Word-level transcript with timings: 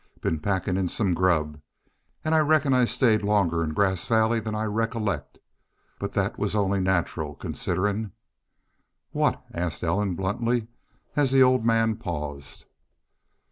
"Been 0.19 0.39
packin' 0.39 0.77
in 0.77 0.87
some 0.87 1.13
grub. 1.13 1.61
An' 2.25 2.33
I 2.33 2.39
reckon 2.39 2.73
I 2.73 2.85
stayed 2.85 3.21
longer 3.23 3.63
in 3.63 3.75
Grass 3.75 4.07
Valley 4.07 4.39
than 4.39 4.55
I 4.55 4.63
recollect. 4.63 5.37
But 5.99 6.13
thet 6.13 6.39
was 6.39 6.55
only 6.55 6.79
natural, 6.79 7.35
considerin'" 7.35 8.11
"What?" 9.11 9.45
asked 9.53 9.83
Ellen, 9.83 10.15
bluntly, 10.15 10.65
as 11.15 11.29
the 11.29 11.43
old 11.43 11.63
man 11.63 11.97
paused. 11.97 12.65